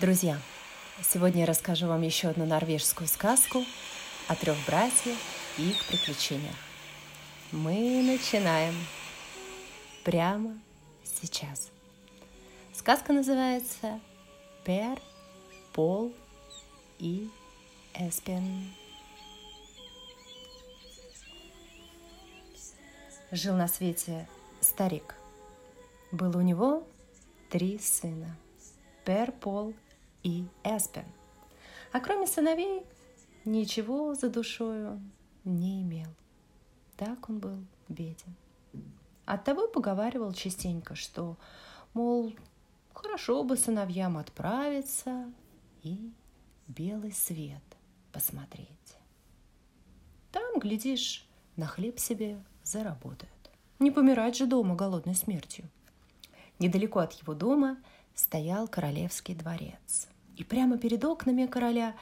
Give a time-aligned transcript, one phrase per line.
[0.00, 0.38] Друзья,
[1.02, 3.62] сегодня я расскажу вам еще одну норвежскую сказку
[4.28, 5.18] о трех братьях
[5.58, 6.54] и их приключениях.
[7.52, 8.74] Мы начинаем
[10.02, 10.58] прямо
[11.04, 11.68] сейчас.
[12.72, 14.00] Сказка называется
[14.64, 14.98] «Пер,
[15.74, 16.14] Пол
[16.98, 17.28] и
[17.92, 18.72] Эспен».
[23.30, 24.26] Жил на свете
[24.62, 25.14] старик.
[26.10, 26.88] Было у него
[27.50, 28.34] три сына–
[29.04, 29.89] Пер, Пол и
[30.22, 31.04] Эспен.
[31.92, 32.84] А кроме сыновей
[33.44, 35.00] ничего за душою
[35.44, 36.08] не имел.
[36.96, 38.34] Так он был беден.
[39.24, 41.36] Оттого поговаривал частенько, что,
[41.94, 42.34] мол,
[42.92, 45.32] хорошо бы сыновьям отправиться
[45.82, 46.12] и
[46.66, 47.62] белый свет
[48.12, 48.68] посмотреть.
[50.32, 51.26] Там, глядишь,
[51.56, 53.32] на хлеб себе заработают.
[53.78, 55.68] Не помирать же дома голодной смертью.
[56.58, 57.78] Недалеко от его дома
[58.14, 60.08] стоял королевский дворец.
[60.36, 61.94] И прямо перед окнами короля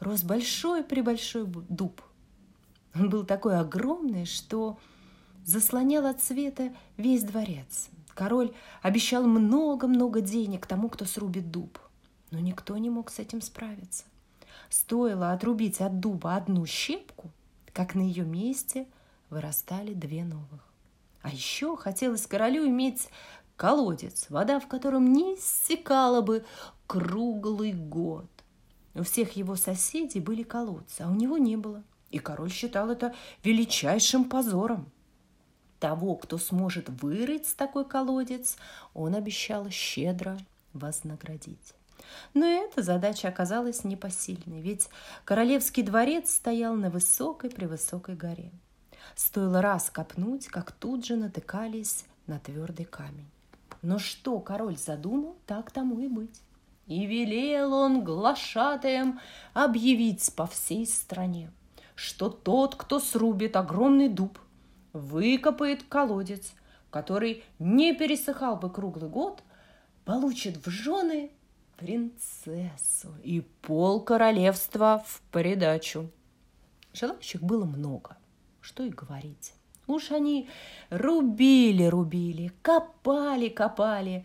[0.00, 2.02] рос большой-пребольшой дуб.
[2.94, 4.78] Он был такой огромный, что
[5.44, 7.90] заслонял от света весь дворец.
[8.14, 11.78] Король обещал много-много денег тому, кто срубит дуб.
[12.30, 14.04] Но никто не мог с этим справиться.
[14.70, 17.30] Стоило отрубить от дуба одну щепку,
[17.72, 18.86] как на ее месте
[19.30, 20.60] вырастали две новых.
[21.22, 23.08] А еще хотелось королю иметь
[23.56, 26.44] колодец, вода в котором не иссякала бы
[26.86, 28.26] круглый год.
[28.94, 31.82] У всех его соседей были колодцы, а у него не было.
[32.10, 34.90] И король считал это величайшим позором.
[35.80, 38.56] Того, кто сможет вырыть такой колодец,
[38.94, 40.38] он обещал щедро
[40.72, 41.74] вознаградить.
[42.32, 44.88] Но эта задача оказалась непосильной, ведь
[45.24, 48.52] королевский дворец стоял на высокой-превысокой горе.
[49.16, 53.33] Стоило раз копнуть, как тут же натыкались на твердый камень.
[53.84, 56.40] Но что король задумал, так тому и быть.
[56.86, 59.20] И велел он глашатаем
[59.52, 61.52] объявить по всей стране,
[61.94, 64.38] что тот, кто срубит огромный дуб,
[64.94, 66.54] выкопает колодец,
[66.88, 69.42] который не пересыхал бы круглый год,
[70.06, 71.30] получит в жены
[71.76, 76.10] принцессу и пол королевства в придачу.
[76.94, 78.16] Желающих было много,
[78.62, 79.52] что и говорить.
[79.86, 80.48] Уж они
[80.90, 84.24] рубили, рубили, копали, копали,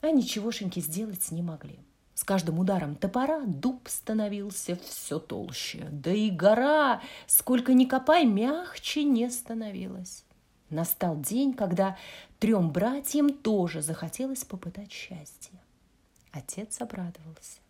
[0.00, 1.78] а ничегошеньки сделать не могли.
[2.14, 9.04] С каждым ударом топора дуб становился все толще, да и гора, сколько ни копай, мягче
[9.04, 10.24] не становилась.
[10.70, 11.96] Настал день, когда
[12.38, 15.60] трем братьям тоже захотелось попытать счастье.
[16.32, 17.60] Отец обрадовался.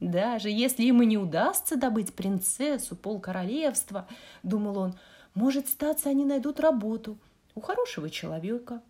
[0.00, 4.08] Даже если им и не удастся добыть принцессу, полкоролевства,
[4.42, 4.98] думал он,—
[5.34, 7.18] может, статься, они найдут работу
[7.54, 8.82] у хорошего человека.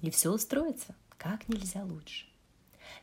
[0.00, 2.26] И все устроится как нельзя лучше.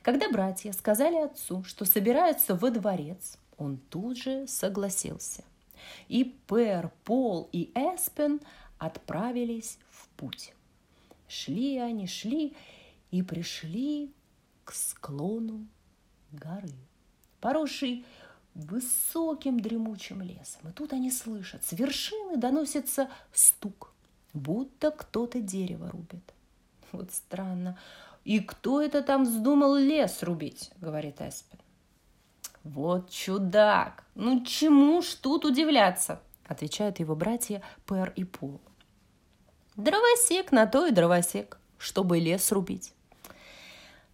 [0.02, 5.44] Когда братья сказали отцу, что собираются во дворец, он тут же согласился.
[6.08, 8.42] И Пер, Пол и Эспен
[8.80, 10.53] отправились в путь.
[11.28, 12.56] Шли они, шли
[13.12, 14.12] и пришли
[14.64, 15.68] к склону
[16.32, 16.74] горы,
[17.40, 18.06] поросшей
[18.56, 20.70] высоким дремучим лесом.
[20.70, 23.94] И тут они слышат, с вершины доносится стук,
[24.34, 26.34] будто кто-то дерево рубит.
[26.92, 27.78] Вот странно.
[28.24, 31.60] «И кто это там вздумал лес рубить?»— говорит Эспен.
[32.64, 34.04] «Вот чудак!
[34.16, 38.60] Ну чему ж тут удивляться?»— отвечают его братья Пер и Пол.
[39.76, 42.94] «Дровосек на то и дровосек, чтобы лес рубить».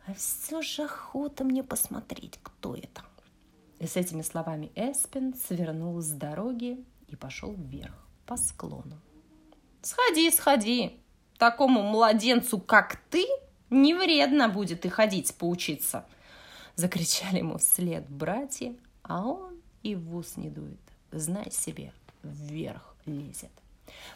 [0.07, 3.01] А все же охота мне посмотреть, кто это.
[3.81, 9.01] И с этими словами Эспен свернул с дороги и пошел вверх по склону.
[9.81, 10.99] «Сходи, сходи!
[11.39, 13.25] Такому младенцу, как ты,
[13.71, 16.05] не вредно будет и ходить поучиться!»
[16.75, 20.79] Закричали ему вслед братья, а он и в ус не дует.
[21.11, 23.49] Знай себе, вверх лезет.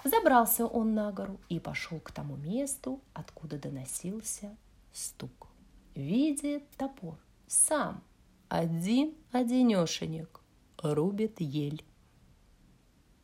[0.03, 4.55] Забрался он на гору и пошел к тому месту, откуда доносился
[4.93, 5.47] стук.
[5.95, 8.03] Видит топор, сам
[8.49, 10.41] один-одинешенек
[10.77, 11.83] рубит ель.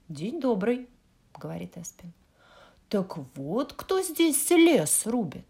[0.10, 0.90] «День добрый»,—
[1.38, 2.14] говорит Эспин.
[2.90, 5.46] «Так вот, кто здесь лес рубит?»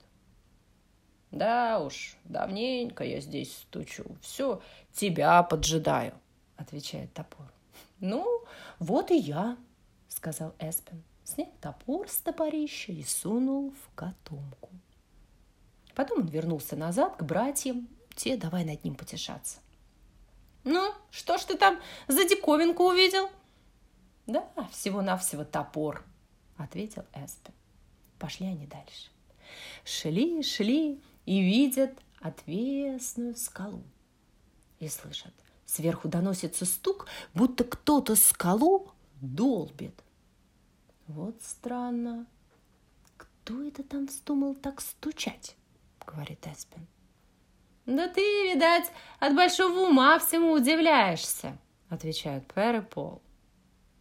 [1.32, 4.06] «Да уж, давненько я здесь стучу.
[4.22, 4.62] Все,
[4.94, 6.14] тебя поджидаю»,—
[6.58, 7.52] отвечает топор.
[8.00, 8.44] «Ну,
[8.80, 9.58] вот и я»,—
[10.10, 11.04] сказал Эспин.
[11.24, 14.70] Снял топор с топорища и сунул в котомку.
[15.96, 17.88] Потом он вернулся назад к братьям.
[18.22, 19.58] Те давай над ним потешаться.
[20.64, 23.32] «Ну, что ж ты там за диковинку увидел?»
[24.28, 26.06] «Да, всего-навсего топор»,—
[26.58, 27.56] ответил Эспен.
[28.20, 29.10] Пошли они дальше.
[29.84, 33.82] Шли, шли и видят отвесную скалу.
[34.78, 35.34] и слышат.
[35.66, 40.00] Сверху доносится стук, будто кто-то скалу долбит.
[41.08, 42.28] Вот странно.
[43.18, 45.56] Кто это там вздумал так стучать?
[46.06, 46.86] Говорит Эспин.
[47.86, 48.22] Да ты,
[48.54, 51.58] видать, от большого ума всему удивляешься,
[51.90, 53.22] отвечают Пер и Пол.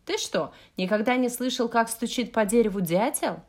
[0.05, 3.41] Ты что, никогда не слышал, как стучит по дереву дятел?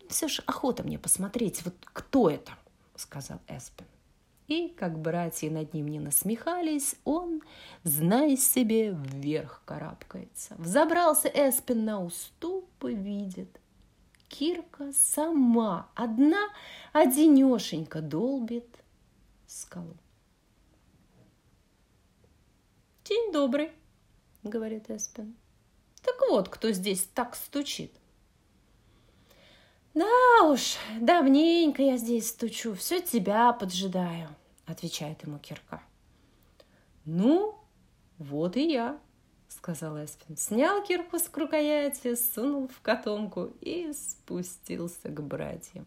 [0.00, 2.52] Ну, все ж охота мне посмотреть, вот кто это,
[2.96, 3.86] сказал Эспин.
[4.48, 7.40] И, как братья над ним не насмехались, он,
[7.84, 10.56] зная себе, вверх карабкается.
[10.58, 13.60] Взобрался Эспин на уступ и видит.
[14.26, 16.48] Кирка сама, одна,
[16.92, 18.69] одинешенька долбит
[19.50, 19.96] скалу.
[23.04, 23.72] «День добрый»,—
[24.42, 25.36] говорит Эспин.
[26.02, 27.92] «Так вот, кто здесь так стучит».
[29.92, 34.28] «Да уж, давненько я здесь стучу, все тебя поджидаю»,
[34.70, 35.82] отвечает ему Кирка.
[37.04, 37.58] Ну,
[38.18, 39.00] вот и я,
[39.48, 40.36] сказал Эспин.
[40.36, 45.86] Снял кирку с рукояти, сунул в котомку и спустился к братьям.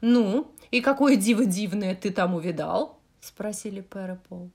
[0.00, 4.50] «Ну, и какое диво дивное ты там увидал?»– спросили Пэр и Пол.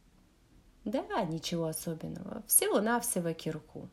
[0.86, 2.44] «Да, ничего особенного.
[2.48, 3.90] Всего-навсего кирку».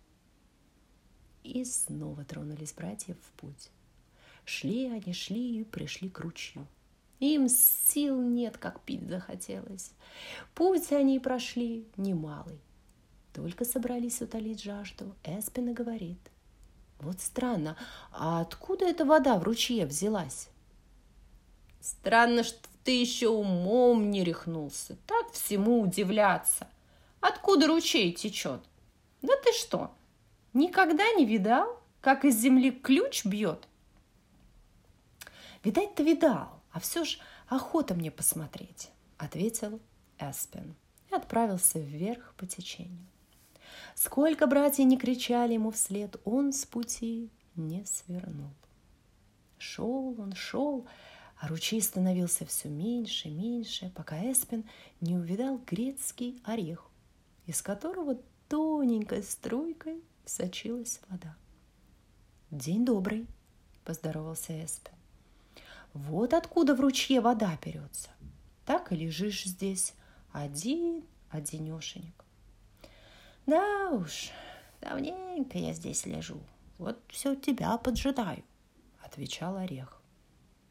[1.42, 3.70] И снова тронулись братья в путь.
[4.44, 6.66] Шли они, шли и пришли к ручью.
[7.20, 9.92] Им сил нет, как пить захотелось.
[10.54, 12.60] Путь они прошли немалый.
[13.32, 16.18] Только собрались утолить жажду, Эспина говорит.
[16.98, 17.76] Вот странно,
[18.12, 20.48] а откуда эта вода в ручье взялась?
[21.82, 24.96] Странно, что ты еще умом не рехнулся.
[25.06, 26.68] Так всему удивляться.
[27.20, 28.60] Откуда ручей течет?
[29.20, 29.92] Да ты что,
[30.52, 33.66] никогда не видал, как из земли ключ бьет?
[35.64, 37.18] Видать-то видал, а все ж
[37.48, 39.80] охота мне посмотреть, ответил
[40.18, 40.74] Эспен
[41.10, 43.06] и отправился вверх по течению.
[43.94, 48.50] Сколько братья не кричали ему вслед, он с пути не свернул.
[49.58, 50.86] Шел он, шел,
[51.42, 54.64] а ручей становился все меньше, меньше, пока Эспен
[55.00, 56.88] не увидал грецкий орех,
[57.46, 58.16] из которого
[58.48, 61.34] тоненькой струйкой сочилась вода.
[62.52, 63.26] «День добрый»,—
[63.84, 64.94] поздоровался Эспен.
[65.94, 68.10] Вот откуда в ручье вода берется.
[68.64, 69.94] Так и лежишь здесь
[70.30, 72.24] один, одинешенек.
[73.46, 74.30] Да уж,
[74.80, 76.40] давненько я здесь лежу.
[76.78, 78.44] Вот все тебя поджидаю,
[79.02, 80.01] отвечал Орех.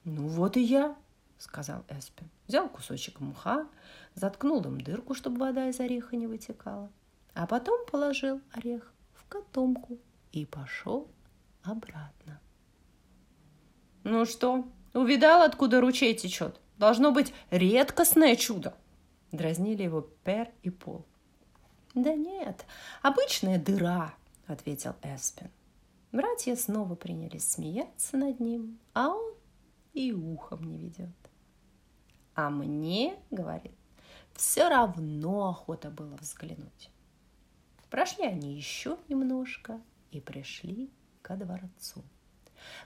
[0.03, 0.95] Ну вот и я,
[1.37, 2.29] сказал Эспин.
[2.47, 3.67] Взял кусочек мха,
[4.15, 6.89] заткнул им дырку, чтобы вода из ореха не вытекала,
[7.33, 9.97] а потом положил орех в котомку
[10.31, 11.07] и пошел
[11.63, 12.39] обратно.
[14.03, 16.59] Ну что, Увидал, откуда ручей течет.
[16.77, 18.73] Должно быть редкостное чудо.
[19.31, 21.05] Дразнили его Пер и Пол.
[21.93, 22.65] Да нет,
[23.01, 24.13] обычная дыра,
[24.47, 25.49] ответил Эспин.
[26.11, 29.30] Братья снова принялись смеяться над ним, а он
[29.93, 31.09] и ухом не ведет.
[32.35, 33.73] А мне, говорит,
[34.33, 36.89] все равно охота было взглянуть.
[37.89, 40.89] Прошли они еще немножко и пришли
[41.21, 42.03] ко дворцу.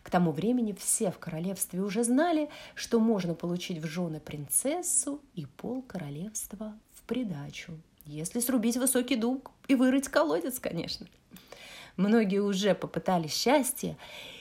[0.04, 5.46] К тому времени все в королевстве уже знали, что можно получить в жены принцессу и
[5.46, 7.74] пол королевства в придачу,
[8.06, 11.08] если срубить высокий дуб и вырыть колодец, конечно.
[11.98, 13.98] Многие уже попытали счастье,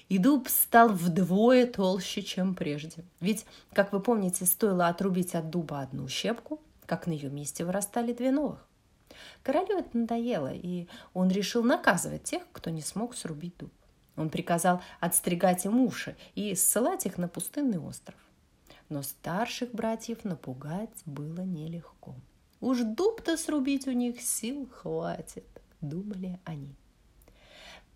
[0.08, 3.04] и дуб стал вдвое толще, чем прежде.
[3.20, 8.12] Ведь, как вы помните, стоило отрубить от дуба одну щепку, как на ее месте вырастали
[8.12, 8.66] две новых.
[9.42, 13.73] Королю это надоело, и он решил наказывать тех, кто не смог срубить дуб.
[14.16, 18.18] Он приказал отстригать им уши и ссылать их на пустынный остров.
[18.88, 22.14] Но старших братьев напугать было нелегко.
[22.61, 25.46] Уж дуб-то срубить у них сил хватит,
[25.80, 26.75] думали они.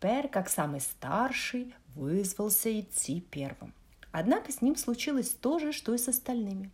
[0.01, 3.75] Пер, как самый старший, вызвался идти первым.
[4.13, 6.71] Однако с ним случилось то же, что и с остальными.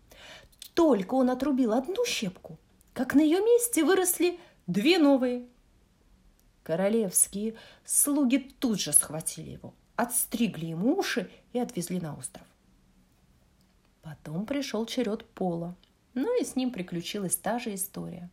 [0.75, 2.59] Только он отрубил одну щепку,
[2.93, 5.47] как на ее месте выросли две новые–
[6.65, 12.47] Королевские слуги тут же схватили его, отстригли ему уши и отвезли на остров.
[14.01, 15.77] Потом пришел черед Пола,
[16.15, 18.31] ну и с ним приключилась та же история.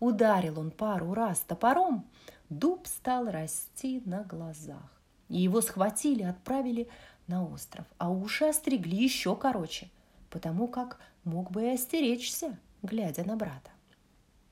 [0.00, 2.04] Ударил он пару раз топором,
[2.50, 5.00] дуб стал расти на глазах.
[5.28, 6.88] И его схватили, отправили
[7.26, 9.88] на остров, а уши остригли еще короче,
[10.28, 13.70] потому как мог бы и остеречься, глядя на брата.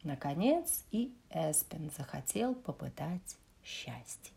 [0.05, 4.33] Наконец и Эспен захотел попытать счастье.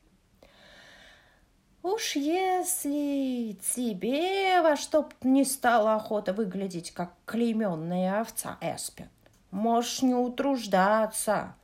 [1.84, 9.10] Уж если тебе во что б не стала охота выглядеть, как клейменная овца Эспен,
[9.51, 11.56] Можешь не утруждаться.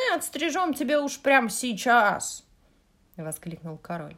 [0.00, 2.44] Мы отстрижем тебя уж прямо сейчас!»—
[3.16, 4.16] воскликнул король.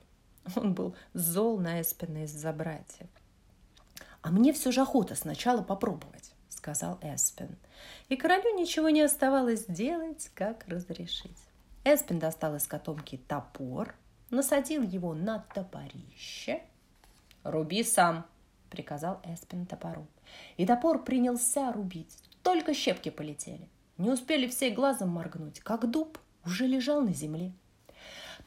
[0.57, 3.09] Он был зол на Эспина из-за братьев.
[4.23, 7.57] «А мне все же охота сначала попробовать»,— сказал Эспин.
[8.09, 11.39] И королю ничего не оставалось делать, как разрешить.
[11.85, 13.95] Эспин достал из котомки топор,
[14.31, 16.62] насадил его на топорище.
[17.43, 18.25] «Руби сам»,—
[18.71, 20.07] приказал Эспин топору.
[20.57, 22.17] И топор принялся рубить.
[22.45, 23.69] Только щепки полетели.
[24.03, 27.53] Не успели все глазом моргнуть, как дуб уже лежал на земле.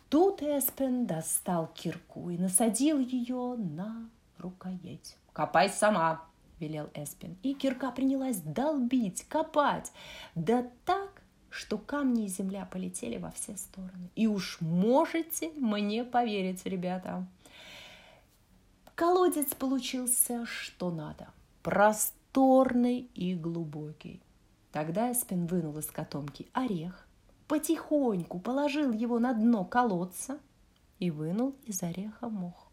[0.09, 5.15] Тут Эспен достал кирку и насадил ее на рукоять.
[5.31, 6.25] «Копай сама!»–
[6.59, 7.37] велел Эспен.
[7.41, 9.93] И кирка принялась долбить, копать.
[10.35, 14.09] Да так, что камни и земля полетели во все стороны.
[14.17, 17.25] И уж можете мне поверить, ребята.
[18.93, 21.29] Колодец получился что надо.
[21.63, 24.19] Просторный и глубокий.
[24.75, 27.07] Тогда Эспен вынул из котомки орех,
[27.47, 30.37] потихоньку положил его на дно колодца
[30.99, 32.69] и вынул из ореха мох.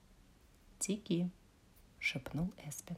[0.81, 1.31] «Теки!»—
[2.01, 2.97] шепнул Эспен.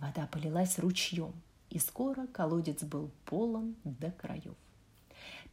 [0.00, 1.32] Вода полилась ручьем,
[1.70, 4.56] и скоро колодец был полон до краев.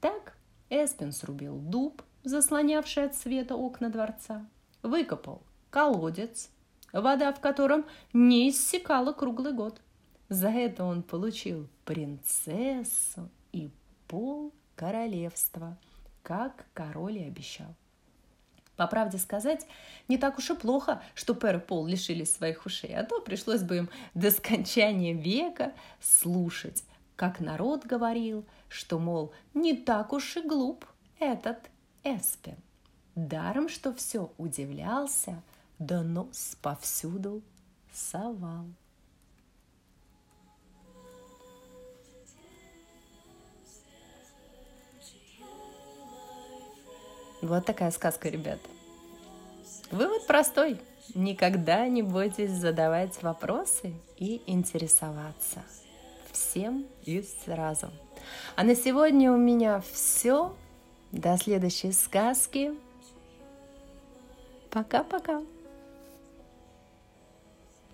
[0.01, 0.35] Так
[0.71, 4.43] Эспен срубил дуб, заслонявший от света окна дворца,
[4.81, 6.49] выкопал колодец,
[6.93, 9.83] вода в котором не иссякала круглый год.
[10.29, 13.69] За это он получил принцессу и
[14.07, 15.77] пол королевства,
[16.21, 17.75] как король и обещал.
[18.77, 19.65] По правде сказать,
[20.07, 23.61] не так уж и плохо, что Пэр и Пол лишились своих ушей, а то пришлось
[23.61, 26.85] бы им до скончания века слушать,
[27.17, 30.85] как народ говорил, что, мол, не так уж и глуп
[31.19, 31.57] этот
[32.05, 32.55] Эспен.
[33.15, 35.43] Даром, что все удивлялся,
[35.77, 37.41] да нос повсюду
[37.91, 38.67] совал.
[47.41, 48.59] Вот такая сказка, ребят.
[49.91, 50.79] Вывод простой.
[51.15, 55.63] Никогда не бойтесь задавать вопросы и интересоваться.
[56.31, 57.89] Всем и сразу.
[58.55, 60.55] А на сегодня у меня все.
[61.11, 62.73] До следующей сказки.
[64.69, 65.41] Пока-пока.